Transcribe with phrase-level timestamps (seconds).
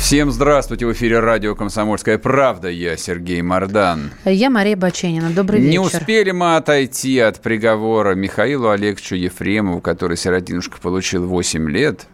[0.00, 0.86] Всем здравствуйте!
[0.86, 2.68] В эфире радио «Комсомольская правда».
[2.68, 4.10] Я Сергей Мордан.
[4.24, 5.30] Я Мария Баченина.
[5.30, 5.70] Добрый вечер.
[5.70, 12.06] Не успели мы отойти от приговора Михаилу Олеговичу Ефремову, который сиротинушка получил 8 лет.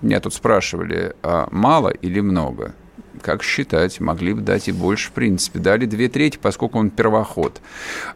[0.00, 2.74] Меня тут спрашивали, а мало или много?
[3.26, 3.98] Как считать?
[3.98, 5.58] Могли бы дать и больше, в принципе.
[5.58, 7.60] Дали две трети, поскольку он первоход.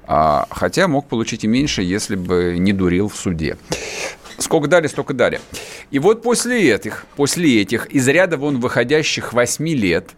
[0.04, 3.56] А, хотя мог получить и меньше, если бы не дурил в суде.
[4.38, 5.40] Сколько дали, столько дали.
[5.90, 10.10] И вот после этих, после этих из ряда вон выходящих 8 лет,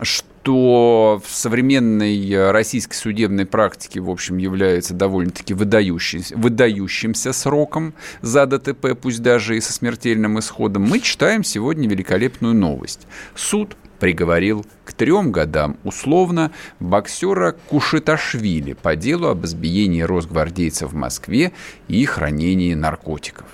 [0.00, 8.96] что в современной российской судебной практике, в общем, является довольно-таки выдающимся, выдающимся сроком за ДТП,
[9.00, 13.06] пусть даже и со смертельным исходом, мы читаем сегодня великолепную новость.
[13.36, 16.50] Суд приговорил к трем годам условно
[16.80, 21.52] боксера Кушиташвили по делу об избиении росгвардейцев в Москве
[21.86, 23.46] и хранении наркотиков.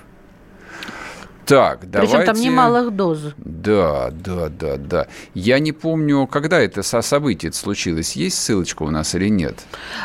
[1.48, 2.14] Так, давайте...
[2.14, 3.20] Причем там немалых доз.
[3.38, 5.06] Да, да, да, да.
[5.32, 8.16] Я не помню, когда это со событие случилось.
[8.16, 9.54] Есть ссылочка у нас или нет?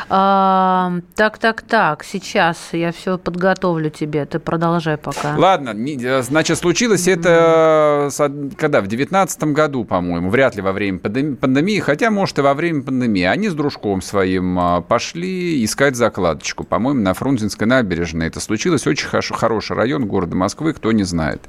[0.08, 2.02] А, так, так, так.
[2.02, 4.24] Сейчас я все подготовлю тебе.
[4.24, 5.36] Ты продолжай пока.
[5.36, 8.08] Ладно, э, значит, случилось это
[8.56, 8.80] когда?
[8.80, 10.30] В девятнадцатом году, по-моему.
[10.30, 13.24] Вряд ли во время пандемии, хотя, может, и во время пандемии.
[13.24, 16.64] Они с дружком своим а, пошли искать закладочку.
[16.64, 18.86] По-моему, на Фрунзенской набережной это случилось.
[18.86, 21.48] Очень хороший район города Москвы, кто не знает знает.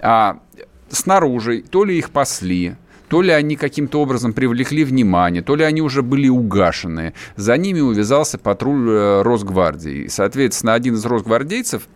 [0.00, 0.40] А
[0.90, 2.76] снаружи то ли их пасли,
[3.08, 7.14] то ли они каким-то образом привлекли внимание, то ли они уже были угашены.
[7.36, 10.08] За ними увязался патруль э, Росгвардии.
[10.08, 11.88] Соответственно, один из росгвардейцев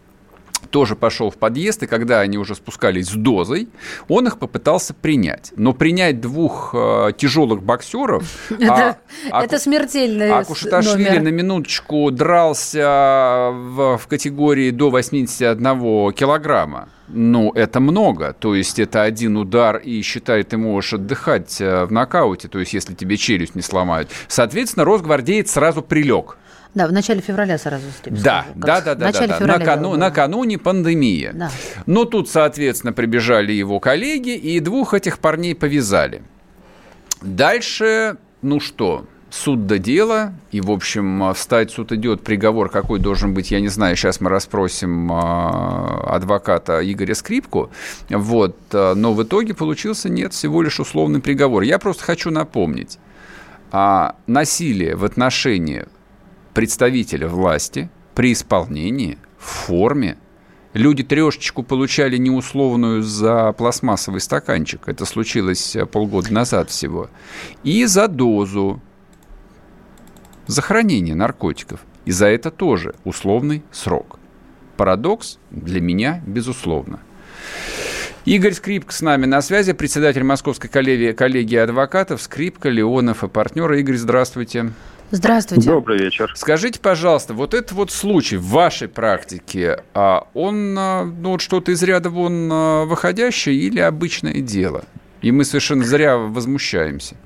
[0.72, 3.68] тоже пошел в подъезд, и когда они уже спускались с дозой,
[4.08, 5.52] он их попытался принять.
[5.54, 8.24] Но принять двух э, тяжелых боксеров...
[8.50, 8.98] Это,
[9.30, 11.22] а, это а, смертельный А Кушаташвили номер.
[11.22, 16.88] на минуточку дрался в, в категории до 81 килограмма.
[17.08, 18.32] Ну, это много.
[18.32, 22.72] То есть это один удар, и считай, ты можешь отдыхать э, в нокауте, то есть
[22.72, 24.10] если тебе челюсть не сломают.
[24.28, 26.38] Соответственно, Росгвардеец сразу прилег.
[26.74, 27.84] Да, в начале февраля сразу.
[28.06, 29.46] Да, да, да, да, да, да.
[29.46, 31.30] Накану, накануне пандемии.
[31.34, 31.50] Да.
[31.84, 36.22] Но тут, соответственно, прибежали его коллеги и двух этих парней повязали.
[37.20, 43.34] Дальше, ну что, суд до дела, и, в общем, встать суд идет, приговор какой должен
[43.34, 47.70] быть, я не знаю, сейчас мы расспросим а, адвоката Игоря Скрипку,
[48.08, 51.62] вот, а, но в итоге получился нет, всего лишь условный приговор.
[51.62, 52.98] Я просто хочу напомнить,
[53.70, 55.86] а насилие в отношении
[56.54, 60.18] представителя власти при исполнении в форме.
[60.72, 64.88] Люди трешечку получали неусловную за пластмассовый стаканчик.
[64.88, 67.10] Это случилось э, полгода назад всего.
[67.62, 68.80] И за дозу.
[70.46, 71.80] За хранение наркотиков.
[72.06, 74.18] И за это тоже условный срок.
[74.76, 77.00] Парадокс для меня, безусловно.
[78.24, 83.80] Игорь Скрипка с нами на связи, председатель Московской коллегии, коллегии адвокатов, Скрипка, Леонов и партнеры.
[83.80, 84.72] Игорь, здравствуйте.
[85.12, 85.68] Здравствуйте.
[85.68, 86.32] Добрый вечер.
[86.34, 91.70] Скажите, пожалуйста, вот этот вот случай в вашей практике, а он а, ну, вот что-то
[91.70, 94.84] из ряда вон а, выходящее или обычное дело?
[95.20, 97.16] И мы совершенно зря возмущаемся.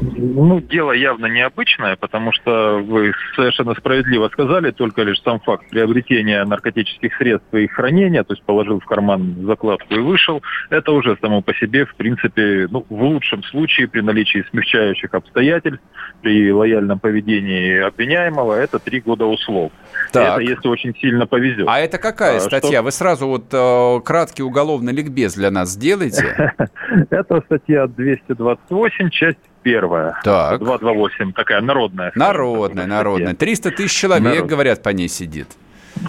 [0.00, 6.44] Ну, дело явно необычное, потому что вы совершенно справедливо сказали, только лишь сам факт приобретения
[6.44, 11.16] наркотических средств и их хранения, то есть положил в карман закладку и вышел, это уже
[11.20, 15.84] само по себе, в принципе, ну, в лучшем случае, при наличии смягчающих обстоятельств,
[16.22, 19.72] при лояльном поведении обвиняемого, это три года услов.
[20.12, 20.40] Так.
[20.40, 21.66] Это если очень сильно повезет.
[21.68, 22.78] А это какая а, статья?
[22.78, 22.82] Что...
[22.82, 26.54] Вы сразу вот э, краткий уголовный ликбез для нас сделаете?
[27.10, 30.16] Это статья 228, часть первая.
[30.24, 30.58] Так.
[30.58, 32.12] 228, такая народная.
[32.14, 33.34] Народная, народная.
[33.34, 34.46] 300 тысяч человек, Народ.
[34.48, 35.48] говорят, по ней сидит.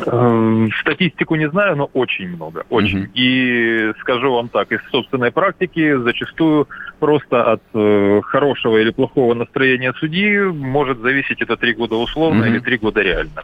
[0.05, 3.03] Эм, статистику не знаю, но очень много, очень.
[3.03, 3.09] Угу.
[3.13, 6.67] И скажу вам так, из собственной практики зачастую
[6.99, 12.49] просто от э, хорошего или плохого настроения судьи может зависеть это три года условно угу.
[12.49, 13.43] или три года реально.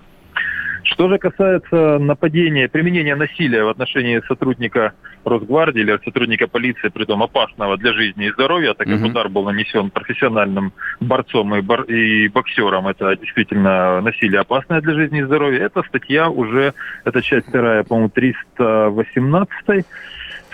[0.84, 4.94] Что же касается нападения, применения насилия в отношении сотрудника
[5.24, 9.44] Росгвардии или сотрудника полиции, при том опасного для жизни и здоровья, так как удар был
[9.44, 15.66] нанесен профессиональным борцом и, бор- и боксером, это действительно насилие опасное для жизни и здоровья,
[15.66, 16.74] эта статья уже,
[17.06, 19.86] это часть вторая, по-моему, 318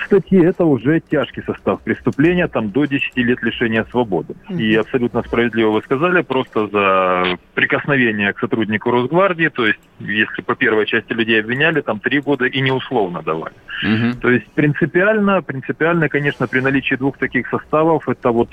[0.06, 4.36] статьи это уже тяжкий состав преступления, там до 10 лет лишения свободы.
[4.50, 4.62] Mm-hmm.
[4.62, 10.56] И абсолютно справедливо вы сказали, просто за прикосновение к сотруднику Росгвардии, то есть если по
[10.56, 13.56] первой части людей обвиняли, там три года и неусловно давали.
[13.86, 14.20] Mm-hmm.
[14.20, 18.50] То есть принципиально, принципиально, конечно, при наличии двух таких составов, это вот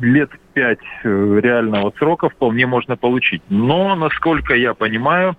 [0.00, 3.42] лет пять э, реального срока вполне можно получить.
[3.48, 5.36] Но, насколько я понимаю,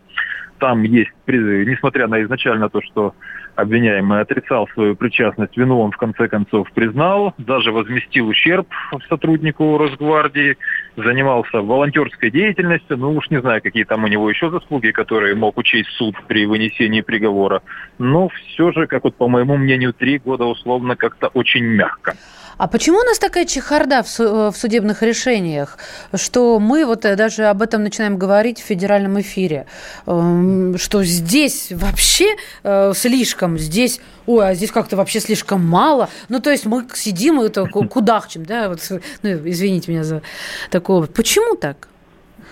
[0.59, 3.15] там есть, несмотря на изначально то, что
[3.55, 8.67] обвиняемый отрицал свою причастность, вину он в конце концов признал, даже возместил ущерб
[9.09, 10.57] сотруднику Росгвардии,
[10.95, 15.57] занимался волонтерской деятельностью, ну уж не знаю, какие там у него еще заслуги, которые мог
[15.57, 17.61] учесть суд при вынесении приговора.
[17.97, 22.15] Но все же, как вот по моему мнению, три года условно как-то очень мягко.
[22.59, 25.77] А почему у нас такая чехарда в, в судебных решениях,
[26.13, 29.65] что мы вот э, даже об этом начинаем говорить в федеральном эфире,
[30.05, 36.09] эм, что здесь вообще э, слишком, здесь, ой, а здесь как-то вообще слишком мало.
[36.27, 38.81] Ну, то есть мы сидим и это кудахчем, да, вот,
[39.23, 40.21] ну, извините меня за
[40.69, 41.07] такое.
[41.07, 41.87] Почему так?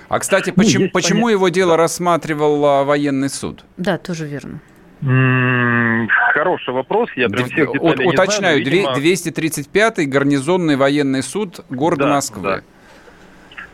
[0.08, 1.32] А, кстати, почему, ну, почему понятно.
[1.32, 3.66] его дело рассматривал а, военный суд?
[3.76, 4.62] Да, тоже верно.
[6.34, 7.10] Хороший вопрос.
[7.16, 9.32] Я прям всех деталей У, Уточняю, не знаю, видимо...
[9.32, 12.44] 235-й гарнизонный военный суд города да, Москвы.
[12.44, 12.62] Да.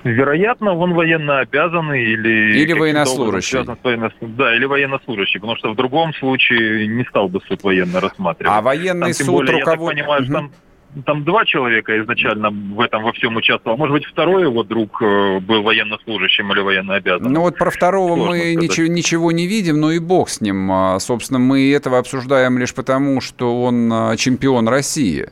[0.04, 2.58] Вероятно, он военно обязанный или...
[2.60, 3.64] Или военнослужащий.
[3.84, 4.12] Военно...
[4.20, 8.54] Да, или военнослужащий, потому что в другом случае не стал бы суд военно рассматривать.
[8.54, 9.96] А военный там, суд более, руковод...
[9.96, 10.34] я так понимаю, угу.
[10.34, 10.52] там
[11.06, 13.78] там два человека изначально в этом во всем участвовал.
[13.78, 17.34] Может быть, второй его друг э, был военнослужащим или военнообязанным.
[17.34, 20.72] Ну вот про второго Сложно мы ничего, ничего не видим, но и бог с ним.
[20.72, 25.30] А, собственно, мы этого обсуждаем лишь потому, что он а, чемпион России.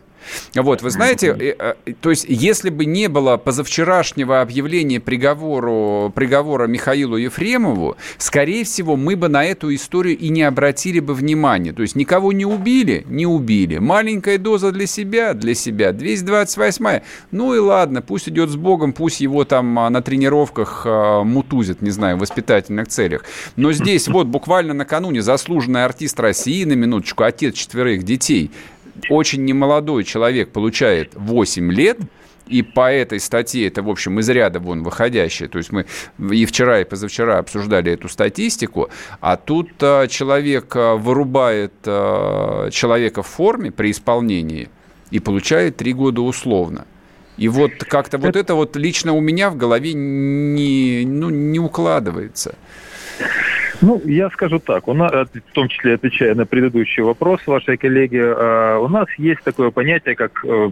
[0.56, 6.68] Вот, вы знаете, э, э, то есть, если бы не было позавчерашнего объявления приговору, приговора
[6.68, 11.73] Михаилу Ефремову, скорее всего, мы бы на эту историю и не обратили бы внимания.
[11.73, 13.06] То есть, никого не убили?
[13.09, 13.77] Не убили.
[13.77, 15.33] Маленькая доза для себя?
[15.33, 15.91] Для себя.
[15.91, 17.01] 228
[17.31, 21.81] Ну и ладно, пусть идет с Богом, пусть его там а, на тренировках а, мутузят,
[21.81, 23.24] не знаю, в воспитательных целях.
[23.56, 28.51] Но здесь вот буквально накануне заслуженный артист России, на минуточку, отец четверых детей,
[29.09, 31.99] очень немолодой человек получает 8 лет,
[32.47, 35.47] и по этой статье это, в общем, из ряда вон выходящее.
[35.47, 35.85] То есть мы
[36.31, 38.89] и вчера, и позавчера обсуждали эту статистику,
[39.21, 44.69] а тут а, человек а, вырубает а, человека в форме при исполнении
[45.11, 46.85] и получает три года условно.
[47.38, 52.55] И вот как-то вот это вот лично у меня в голове не, ну, не укладывается.
[53.81, 58.19] Ну, я скажу так, у нас, в том числе отвечая на предыдущий вопрос вашей коллеги,
[58.22, 60.72] а, у нас есть такое понятие, как э,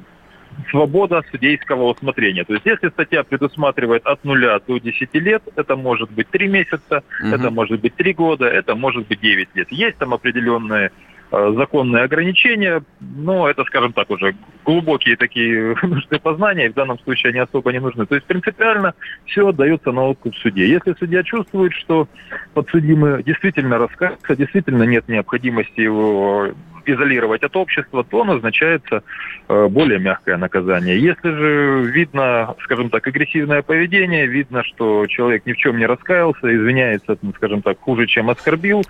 [0.69, 2.43] свобода судейского усмотрения.
[2.43, 7.03] То есть если статья предусматривает от нуля до 10 лет, это может быть 3 месяца,
[7.21, 7.35] угу.
[7.35, 9.71] это может быть 3 года, это может быть 9 лет.
[9.71, 10.91] Есть там определенные Э,
[11.31, 14.35] законные ограничения, но это, скажем так, уже
[14.65, 18.05] глубокие такие нужны познания, в данном случае они особо не нужны.
[18.05, 18.93] То есть принципиально
[19.25, 20.67] все отдается на откуп суде.
[20.67, 22.07] Если судья чувствует, что
[22.53, 26.49] подсудимый действительно раскается, действительно нет необходимости его
[26.91, 29.03] изолировать от общества, то назначается
[29.47, 30.99] э, более мягкое наказание.
[30.99, 36.55] Если же видно, скажем так, агрессивное поведение, видно, что человек ни в чем не раскаялся,
[36.55, 38.83] извиняется, ну, скажем так, хуже, чем оскорбил,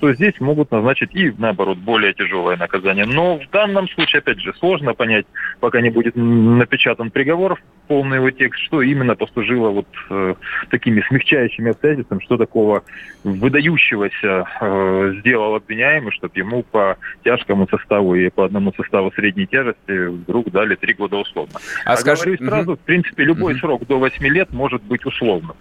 [0.00, 3.06] то здесь могут назначить и, наоборот, более тяжелое наказание.
[3.06, 5.26] Но в данном случае, опять же, сложно понять,
[5.60, 10.34] пока не будет напечатан приговор, полный его текст, что именно послужило вот э,
[10.70, 12.82] такими смягчающими обстоятельствами, что такого
[13.24, 20.06] выдающегося э, сделал обвиняемый, чтобы ему по тяжкому составу и по одному составу средней тяжести
[20.06, 21.58] вдруг дали три года условно.
[21.84, 22.24] А, а скажи...
[22.24, 22.80] говорю сразу, угу.
[22.80, 23.60] в принципе, любой угу.
[23.60, 25.56] срок до 8 лет может быть условным.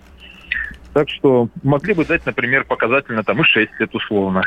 [0.93, 4.43] Так что могли бы дать, например, показательно там и 6 лет условно.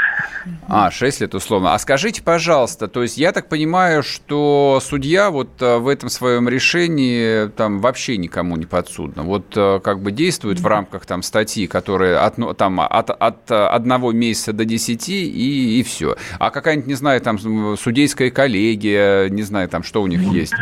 [0.68, 1.74] А, 6 лет условно.
[1.74, 6.48] А скажите, пожалуйста, то есть я так понимаю, что судья вот э, в этом своем
[6.48, 9.24] решении там вообще никому не подсудно.
[9.24, 13.50] Вот э, как бы действует в рамках там статьи, которые от, ну, там, от, от
[13.50, 16.16] одного месяца до 10 и, и все.
[16.38, 17.38] А какая-нибудь, не знаю, там
[17.76, 20.54] судейская коллегия, не знаю, там что у них есть.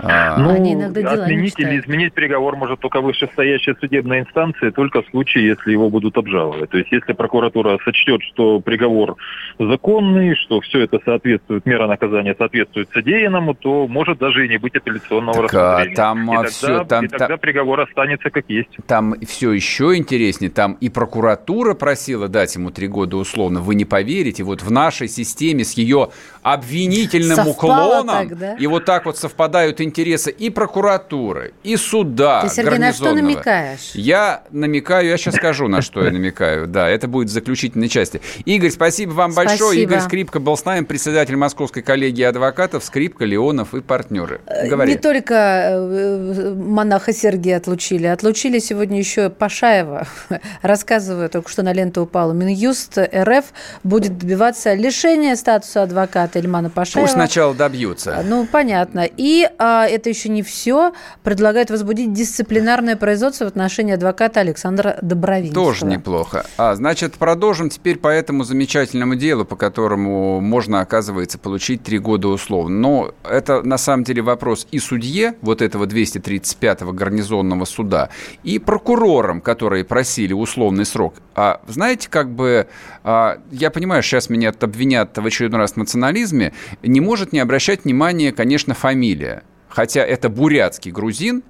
[0.00, 5.08] А, ну, Они иногда отменить или изменить приговор может только вышестоящая судебная инстанция, только в
[5.08, 6.70] случае, если его будут обжаловать.
[6.70, 9.16] То есть, если прокуратура сочтет, что приговор
[9.58, 14.76] законный, что все это соответствует, мера наказания соответствует содеянному, то может даже и не быть
[14.76, 15.96] апелляционного так, а рассмотрения.
[15.96, 18.70] Там и тогда, все, там, и тогда там, приговор останется как есть.
[18.86, 20.50] Там все еще интереснее.
[20.50, 23.60] Там и прокуратура просила дать ему три года условно.
[23.60, 26.10] Вы не поверите, вот в нашей системе с ее
[26.42, 28.54] обвинительным Совпало уклоном, так, да?
[28.54, 33.14] и вот так вот совпадают и интересы и прокуратуры, и суда Ты, Сергей, на что
[33.14, 33.90] намекаешь?
[33.94, 36.66] Я намекаю, я сейчас скажу, на что я намекаю.
[36.66, 38.20] Да, это будет в заключительной части.
[38.44, 39.50] Игорь, спасибо вам спасибо.
[39.50, 39.82] большое.
[39.82, 44.40] Игорь Скрипка был с нами, председатель Московской коллегии адвокатов, Скрипка, Леонов и партнеры.
[44.46, 44.92] Э, Говори.
[44.92, 50.06] Не только э, монаха Сергея отлучили, отлучили сегодня еще Пашаева.
[50.62, 52.32] Рассказываю, только что на ленту упала.
[52.32, 53.46] Минюст РФ
[53.82, 57.06] будет добиваться лишения статуса адвоката Ильмана Пашаева.
[57.06, 58.24] Пусть сначала добьются.
[58.24, 59.08] Ну, понятно.
[59.16, 60.92] И а, это еще не все.
[61.22, 65.66] Предлагают возбудить дисциплинарное производство в отношении адвоката Александра Добровинского.
[65.66, 66.46] Тоже неплохо.
[66.56, 72.28] А, значит, продолжим теперь по этому замечательному делу, по которому можно, оказывается, получить три года
[72.28, 72.78] условно.
[72.78, 78.08] Но это на самом деле вопрос и судье вот этого 235-го гарнизонного суда,
[78.42, 81.14] и прокурорам, которые просили условный срок.
[81.34, 82.68] А знаете, как бы,
[83.04, 87.84] а, я понимаю, сейчас меня обвинят в очередной раз в национализме, не может не обращать
[87.84, 89.42] внимания, конечно, фамилия.
[89.68, 91.42] Хотя это бурятский грузин,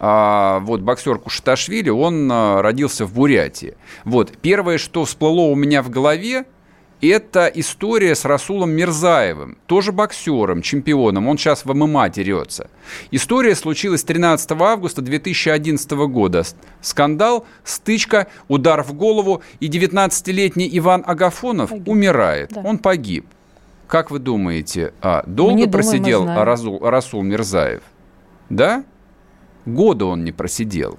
[0.00, 3.76] а, вот боксер Кушаташвили, он а, родился в Бурятии.
[4.04, 6.44] Вот, первое, что всплыло у меня в голове,
[7.00, 11.28] это история с Расулом Мирзаевым, тоже боксером, чемпионом.
[11.28, 12.70] Он сейчас в ММА дерется.
[13.12, 16.42] История случилась 13 августа 2011 года.
[16.80, 21.88] Скандал, стычка, удар в голову, и 19-летний Иван Агафонов погиб.
[21.88, 22.50] умирает.
[22.52, 22.62] Да.
[22.62, 23.26] Он погиб.
[23.88, 27.80] Как вы думаете, а долго думаем, просидел Расул, Расул Мирзаев?
[28.50, 28.84] Да?
[29.64, 30.98] Года он не просидел.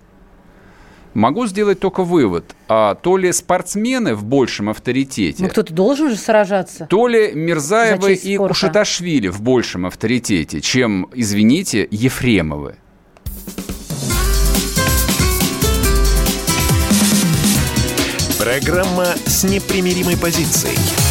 [1.13, 2.55] Могу сделать только вывод.
[2.67, 5.43] А, то ли спортсмены в большем авторитете...
[5.43, 6.87] Ну, кто-то должен же сражаться.
[6.87, 12.75] То ли Мирзаевы и Кушаташвили в большем авторитете, чем, извините, Ефремовы.
[18.39, 21.08] Программа с непримиримой позицией.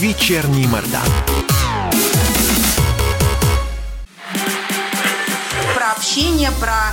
[0.00, 1.08] Вечерний Мордан.
[5.74, 6.92] Про общение, про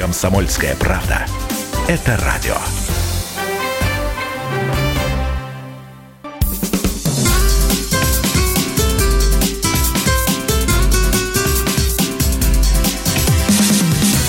[0.00, 1.26] «Комсомольская правда».
[1.86, 2.56] Это радио.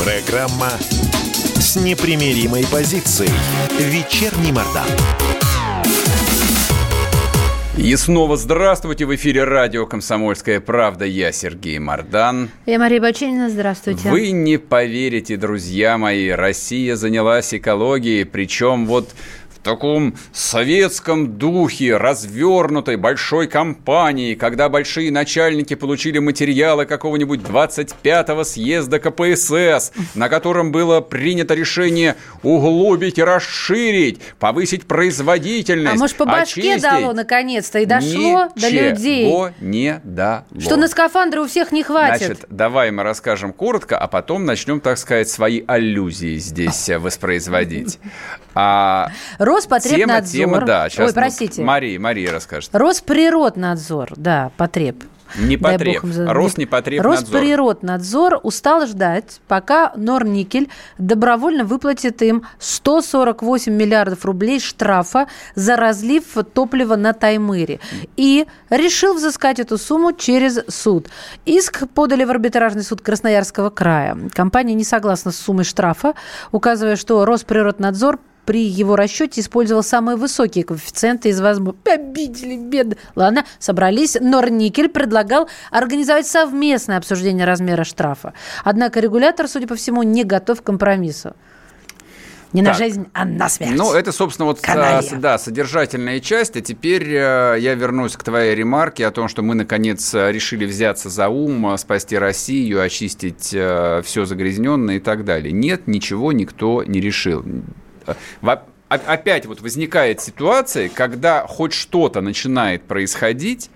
[0.04, 0.72] Программа
[1.56, 3.32] с непримиримой позицией.
[3.80, 4.88] Вечерний Мордан.
[7.82, 9.08] И снова здравствуйте.
[9.08, 11.04] В эфире радио «Комсомольская правда».
[11.04, 12.52] Я Сергей Мордан.
[12.68, 13.50] Я Мария Бачинина.
[13.50, 14.08] Здравствуйте.
[14.08, 19.16] Вы не поверите, друзья мои, Россия занялась экологией, причем вот
[19.62, 29.92] таком советском духе развернутой большой компании, когда большие начальники получили материалы какого-нибудь 25-го съезда КПСС,
[30.16, 36.82] на котором было принято решение углубить и расширить, повысить производительность, А может, по башке очистить.
[36.82, 39.32] дало наконец-то и дошло Ничего до людей?
[39.60, 40.46] не дало.
[40.60, 42.26] Что на скафандры у всех не хватит.
[42.26, 48.00] Значит, давай мы расскажем коротко, а потом начнем, так сказать, свои аллюзии здесь воспроизводить.
[48.54, 49.10] А
[49.52, 50.32] Роспотребнадзор.
[50.32, 50.90] Тема, тема, да.
[50.90, 51.64] Сейчас Ой, простите.
[51.64, 52.70] Мария, Мария расскажет.
[52.74, 55.04] Росприроднадзор, да, потреб.
[55.40, 57.12] Не потреб, Роснепотребнадзор.
[57.12, 66.96] Росприроднадзор устал ждать, пока Норникель добровольно выплатит им 148 миллиардов рублей штрафа за разлив топлива
[66.96, 67.80] на Таймыре.
[68.18, 71.08] И решил взыскать эту сумму через суд.
[71.46, 74.18] Иск подали в арбитражный суд Красноярского края.
[74.34, 76.14] Компания не согласна с суммой штрафа,
[76.52, 81.82] указывая, что Росприроднадзор при его расчете использовал самые высокие коэффициенты из возможных.
[81.86, 82.96] Обидели, бедно.
[83.16, 84.18] Ладно, собрались.
[84.20, 88.34] Норникель предлагал организовать совместное обсуждение размера штрафа.
[88.64, 91.36] Однако регулятор, судя по всему, не готов к компромиссу.
[92.54, 92.74] Не так.
[92.74, 93.76] на жизнь, а на смерть.
[93.78, 96.58] Ну, это, собственно, вот а, да, содержательная часть.
[96.58, 101.10] А теперь э, я вернусь к твоей ремарке о том, что мы, наконец, решили взяться
[101.10, 105.54] за ум, спасти Россию, очистить э, все загрязненное и так далее.
[105.54, 107.46] Нет, ничего никто не решил
[108.90, 113.70] опять вот возникает ситуация, когда хоть что-то начинает происходить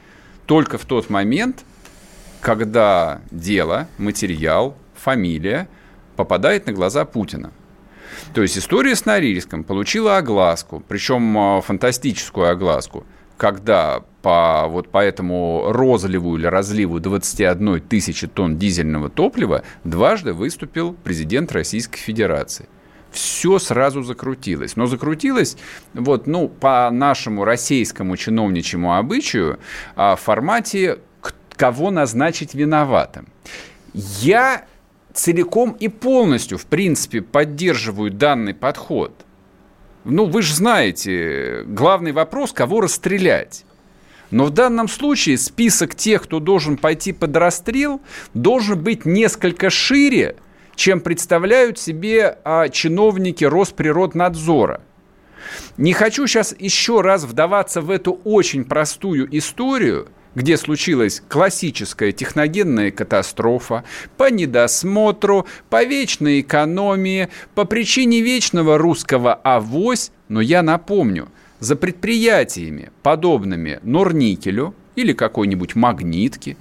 [0.45, 1.63] только в тот момент,
[2.41, 5.67] когда дело, материал, фамилия
[6.15, 7.51] попадает на глаза Путина.
[8.33, 13.05] То есть история с Норильском получила огласку, причем а, фантастическую огласку,
[13.37, 20.93] когда по, вот по этому розливу или разливу 21 тысячи тонн дизельного топлива дважды выступил
[20.93, 22.67] президент Российской Федерации
[23.15, 24.75] все сразу закрутилось.
[24.75, 25.57] Но закрутилось
[25.93, 29.59] вот, ну, по нашему российскому чиновничьему обычаю
[29.95, 30.99] а, в формате
[31.55, 33.27] кого назначить виноватым.
[33.93, 34.65] Я
[35.13, 39.25] целиком и полностью, в принципе, поддерживаю данный подход.
[40.03, 43.65] Ну, вы же знаете, главный вопрос, кого расстрелять.
[44.31, 48.01] Но в данном случае список тех, кто должен пойти под расстрел,
[48.33, 50.35] должен быть несколько шире,
[50.75, 54.81] чем представляют себе а, чиновники Росприроднадзора.
[55.77, 62.91] Не хочу сейчас еще раз вдаваться в эту очень простую историю, где случилась классическая техногенная
[62.91, 63.83] катастрофа,
[64.17, 71.29] по недосмотру, по вечной экономии, по причине вечного русского авось, но я напомню,
[71.59, 76.57] за предприятиями, подобными Норникелю или какой-нибудь Магнитке,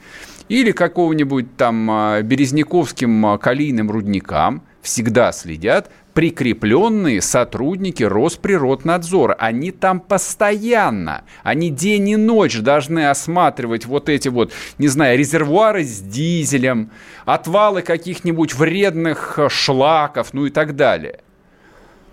[0.49, 9.35] или какого-нибудь там а, березняковским а, калийным рудникам всегда следят прикрепленные сотрудники Росприроднадзора.
[9.35, 15.83] Они там постоянно, они день и ночь должны осматривать вот эти вот, не знаю, резервуары
[15.83, 16.91] с дизелем,
[17.25, 21.21] отвалы каких-нибудь вредных а, шлаков, ну и так далее.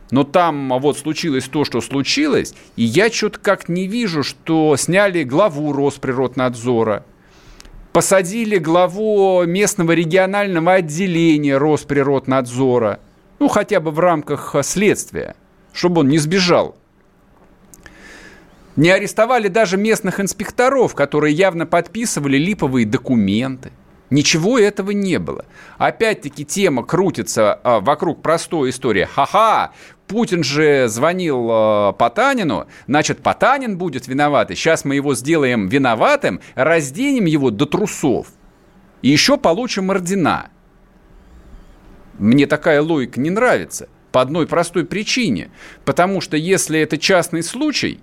[0.10, 5.24] Но там вот случилось то, что случилось, и я что-то как не вижу, что сняли
[5.24, 7.06] главу Росприроднадзора–
[7.92, 13.00] посадили главу местного регионального отделения Росприроднадзора,
[13.40, 15.36] ну, хотя бы в рамках следствия,
[15.74, 16.76] чтобы он не сбежал.
[18.76, 23.72] Не арестовали даже местных инспекторов, которые явно подписывали липовые документы.
[24.12, 25.46] Ничего этого не было.
[25.78, 29.06] Опять-таки тема крутится а, вокруг простой истории.
[29.06, 29.72] Ха-ха,
[30.06, 36.42] Путин же звонил э, Потанину, значит, Потанин будет виноват, и сейчас мы его сделаем виноватым,
[36.56, 38.28] разденем его до трусов,
[39.02, 40.50] и еще получим ордена.
[42.20, 45.52] Мне такая логика не нравится по одной простой причине,
[45.86, 48.02] потому что если это частный случай,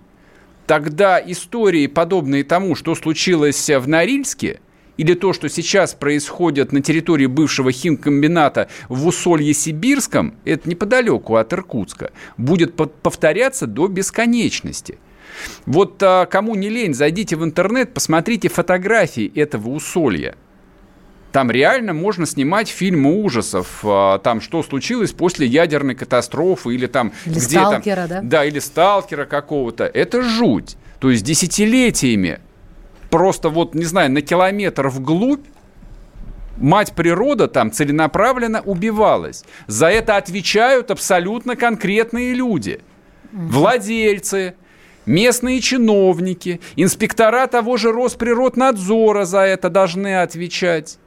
[0.66, 4.60] тогда истории, подобные тому, что случилось в Норильске–
[4.98, 12.10] или то, что сейчас происходит на территории бывшего химкомбината в Усолье-Сибирском, это неподалеку от Иркутска,
[12.36, 14.98] будет повторяться до бесконечности.
[15.66, 20.34] Вот а, кому не лень, зайдите в интернет, посмотрите фотографии этого усолья.
[21.30, 27.12] Там реально можно снимать фильмы ужасов, а, там что случилось после ядерной катастрофы или там
[27.24, 28.20] или где сталкера, там, да?
[28.22, 29.84] Да, или сталкера какого-то.
[29.84, 30.76] Это жуть.
[30.98, 32.40] То есть десятилетиями
[33.10, 35.44] просто вот, не знаю, на километр вглубь
[36.56, 39.44] мать природа там целенаправленно убивалась.
[39.66, 42.80] За это отвечают абсолютно конкретные люди.
[43.32, 44.54] Владельцы,
[45.06, 50.98] местные чиновники, инспектора того же Росприроднадзора за это должны отвечать.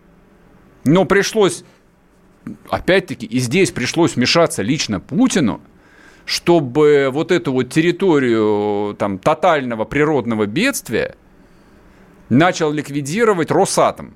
[0.84, 1.64] Но пришлось,
[2.70, 5.62] опять-таки, и здесь пришлось вмешаться лично Путину,
[6.26, 11.16] чтобы вот эту вот территорию там, тотального природного бедствия
[12.32, 14.16] начал ликвидировать Росатом.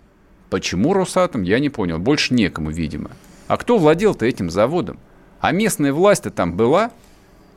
[0.49, 1.99] Почему Росатом, я не понял.
[1.99, 3.11] Больше некому, видимо.
[3.47, 4.97] А кто владел-то этим заводом?
[5.41, 6.91] А местная власть-то там была?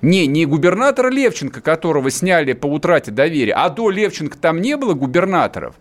[0.02, 4.94] Не, не губернатор Левченко, которого сняли по утрате доверия, а до Левченко там не было
[4.94, 5.76] губернаторов.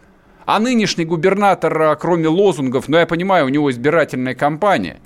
[0.45, 4.99] А нынешний губернатор, а, кроме лозунгов, ну я понимаю, у него избирательная кампания,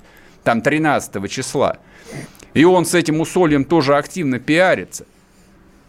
[0.44, 1.78] там 13 числа.
[2.54, 5.06] И он с этим усольем тоже активно пиарится.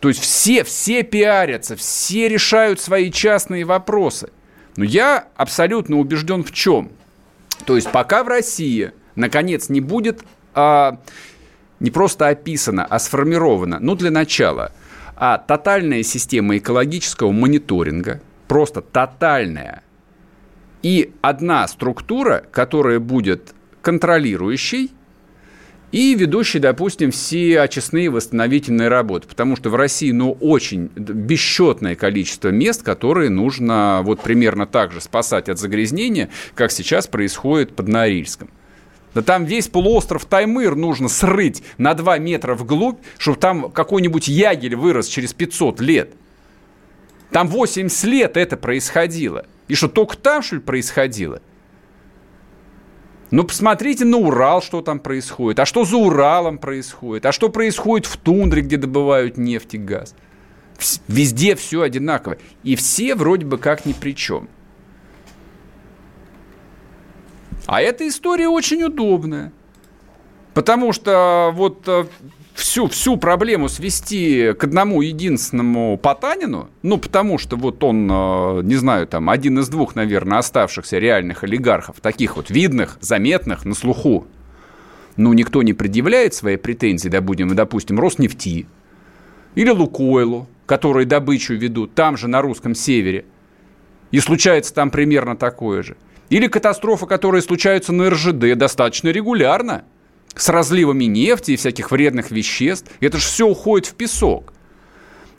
[0.04, 4.34] То есть все, все пиарятся, все решают свои частные вопросы.
[4.76, 6.92] Но я абсолютно убежден в чем.
[7.64, 11.00] То есть пока в России, наконец, не будет а,
[11.80, 14.74] не просто описано, а сформировано, ну, для начала,
[15.16, 19.84] а тотальная система экологического мониторинга, просто тотальная,
[20.82, 24.92] и одна структура, которая будет контролирующей
[25.94, 32.50] и ведущий, допустим, все очистные восстановительные работы, потому что в России, ну, очень бесчетное количество
[32.50, 38.50] мест, которые нужно вот примерно так же спасать от загрязнения, как сейчас происходит под Норильском.
[39.14, 44.76] Да там весь полуостров Таймыр нужно срыть на 2 метра вглубь, чтобы там какой-нибудь ягель
[44.76, 46.14] вырос через 500 лет.
[47.30, 49.46] Там 80 лет это происходило.
[49.68, 51.40] И что, только там, что ли, происходило?
[53.34, 55.60] Ну, посмотрите на Урал, что там происходит.
[55.60, 57.26] А что за Уралом происходит?
[57.26, 60.14] А что происходит в тундре, где добывают нефть и газ?
[61.08, 62.38] Везде все одинаково.
[62.62, 64.50] И все вроде бы как ни при чем.
[67.66, 69.52] А эта история очень удобная.
[70.54, 72.06] Потому что вот э,
[72.54, 78.76] всю, всю проблему свести к одному единственному Потанину, ну, потому что вот он, э, не
[78.76, 84.28] знаю, там, один из двух, наверное, оставшихся реальных олигархов, таких вот видных, заметных, на слуху,
[85.16, 88.68] ну, никто не предъявляет свои претензии, да, будем, допустим, Роснефти
[89.56, 93.26] или Лукойлу, которые добычу ведут там же, на русском севере,
[94.12, 95.98] и случается там примерно такое же.
[96.30, 99.84] Или катастрофы, которые случаются на РЖД достаточно регулярно,
[100.36, 102.92] с разливами нефти и всяких вредных веществ.
[103.00, 104.54] Это же все уходит в песок.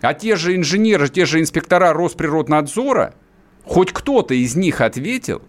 [0.01, 3.15] А те же инженеры, те же инспектора Росприроднадзора,
[3.65, 5.43] хоть кто-то из них ответил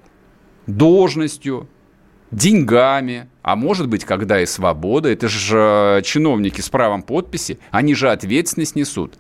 [0.67, 1.69] должностью,
[2.31, 5.09] деньгами, а может быть, когда и свобода.
[5.09, 9.15] Это же чиновники с правом подписи, они же ответственность несут.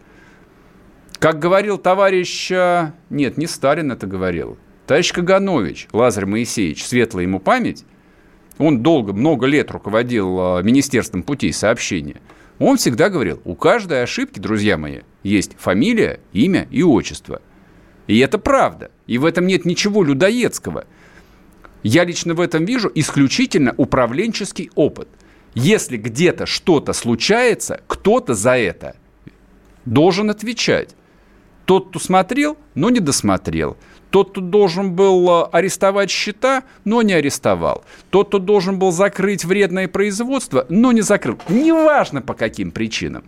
[1.19, 2.51] Как говорил товарищ...
[2.51, 4.57] Э, нет, не Сталин это говорил.
[4.85, 7.85] Товарищ Каганович, Лазарь Моисеевич, светлая ему память,
[8.57, 12.21] он долго, много лет руководил э, Министерством путей сообщения.
[12.59, 17.41] Он всегда говорил, у каждой ошибки, друзья мои, есть фамилия, имя и отчество.
[18.07, 18.91] И это правда.
[19.07, 20.85] И в этом нет ничего людоедского.
[21.83, 25.09] Я лично в этом вижу исключительно управленческий опыт.
[25.53, 28.95] Если где-то что-то случается, кто-то за это
[29.85, 30.95] должен отвечать.
[31.65, 33.77] Тот, кто смотрел, но не досмотрел.
[34.15, 37.83] Тот, кто должен был э, арестовать счета, но не арестовал.
[38.11, 41.37] Тот, кто должен был закрыть вредное производство, но не закрыл.
[41.49, 43.25] Неважно по каким причинам.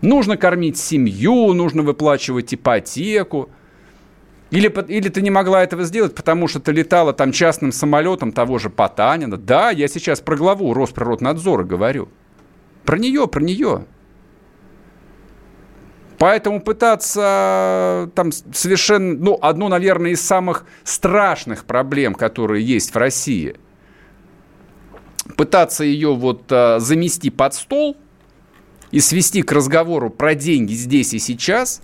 [0.00, 3.50] Нужно кормить семью, нужно выплачивать ипотеку.
[4.50, 8.58] Или, или ты не могла этого сделать, потому что ты летала там частным самолетом того
[8.58, 9.36] же Потанина.
[9.36, 12.08] Да, я сейчас про главу Росприроднадзора говорю.
[12.86, 13.84] Про нее, про нее.
[16.22, 23.56] Поэтому пытаться там совершенно, ну, одну, наверное, из самых страшных проблем, которые есть в России,
[25.36, 27.96] пытаться ее вот а, замести под стол
[28.92, 31.82] и свести к разговору про деньги здесь и сейчас,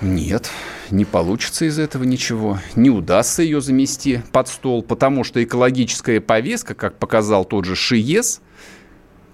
[0.00, 0.50] нет
[0.90, 6.74] не получится из этого ничего, не удастся ее замести под стол, потому что экологическая повестка,
[6.74, 8.40] как показал тот же Шиес,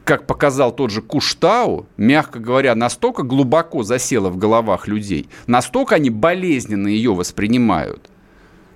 [0.05, 6.11] как показал тот же Куштау, мягко говоря, настолько глубоко засела в головах людей, настолько они
[6.11, 8.11] болезненно ее воспринимают,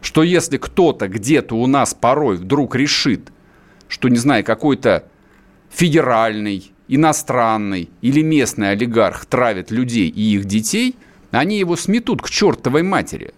[0.00, 3.32] что если кто-то где-то у нас порой вдруг решит,
[3.88, 5.08] что, не знаю, какой-то
[5.70, 10.96] федеральный, иностранный или местный олигарх травит людей и их детей–
[11.30, 13.34] они его сметут к чертовой матери.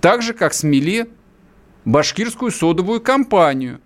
[0.00, 1.08] Так же, как смели
[1.84, 3.80] башкирскую содовую компанию,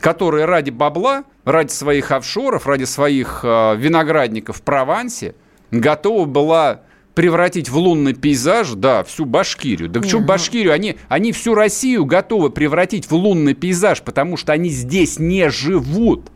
[0.00, 5.34] которая ради бабла, ради своих офшоров, ради своих э, виноградников в Провансе
[5.70, 6.80] готова была
[7.14, 9.88] превратить в лунный пейзаж, да, всю Башкирию.
[9.88, 10.72] Да что Башкирию?
[10.72, 16.30] Они, они всю Россию готовы превратить в лунный пейзаж, потому что они здесь не живут.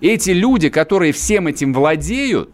[0.00, 2.50] Эти люди, которые всем этим владеют,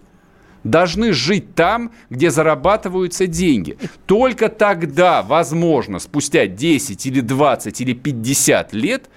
[0.65, 3.79] должны жить там, где зарабатываются деньги.
[4.07, 9.11] Только тогда, возможно, спустя 10 или 20 или 50 лет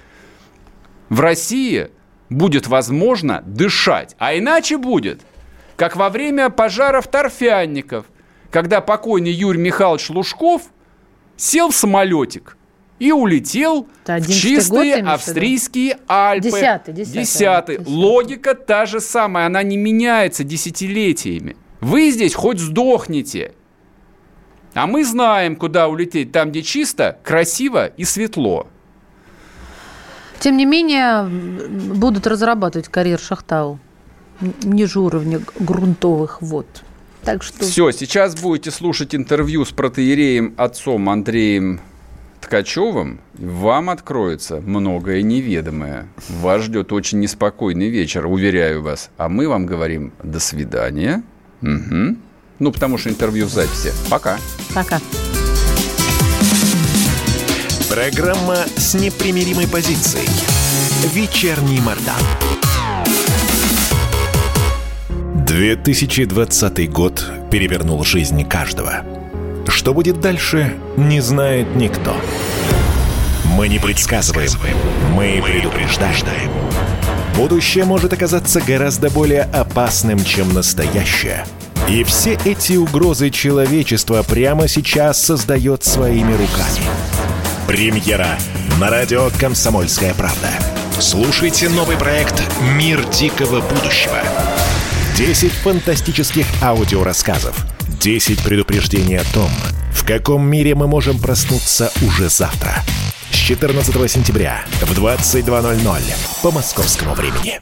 [1.09, 1.89] в России
[2.29, 4.15] будет возможно дышать.
[4.17, 5.21] А иначе будет,
[5.75, 8.05] как во время пожаров торфянников,
[8.51, 10.63] когда покойный Юрий Михайлович Лужков
[11.37, 12.57] сел в самолетик–
[12.99, 16.49] и улетел в чистые год, австрийские Альпы.
[16.49, 17.21] Десятый, десятый.
[17.21, 17.77] Десятый.
[17.85, 21.57] Логика та же самая, она не меняется десятилетиями.
[21.81, 23.53] Вы здесь хоть сдохнете.
[24.73, 28.67] А мы знаем, куда улететь, там, где чисто, красиво и светло.
[30.39, 33.79] Тем не менее, будут разрабатывать карьер Шахтау
[34.63, 36.67] ниже уровня грунтовых вод.
[37.23, 37.63] Так что...
[37.65, 41.79] Все, сейчас будете слушать интервью с протеереем отцом Андреем
[42.45, 46.07] Ткачевым вам откроется многое неведомое.
[46.29, 49.09] Вас ждет очень неспокойный вечер, уверяю вас.
[49.17, 51.23] А мы вам говорим до свидания.
[51.63, 52.15] Угу.
[52.59, 53.91] Ну, потому что интервью в записи.
[54.11, 54.37] Пока.
[54.75, 54.99] Пока.
[57.95, 60.27] Программа с непримиримой позицией.
[61.13, 62.19] Вечерний Мордан.
[65.47, 69.05] 2020 год перевернул жизнь каждого.
[69.69, 72.17] Что будет дальше, не знает никто.
[73.45, 74.51] Мы не предсказываем,
[75.13, 76.51] мы предупреждаем.
[77.37, 81.45] Будущее может оказаться гораздо более опасным, чем настоящее.
[81.87, 87.24] И все эти угрозы человечества прямо сейчас создает своими руками.
[87.67, 88.37] Премьера
[88.79, 90.49] на радио «Комсомольская правда».
[90.99, 92.43] Слушайте новый проект
[92.77, 94.17] «Мир дикого будущего».
[95.17, 97.65] 10 фантастических аудиорассказов–
[97.99, 99.49] 10 предупреждений о том,
[99.91, 102.83] в каком мире мы можем проснуться уже завтра–
[103.31, 106.01] 14 сентября в 22.00
[106.43, 107.61] по московскому времени.